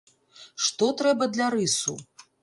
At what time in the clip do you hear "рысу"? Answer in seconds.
1.55-1.93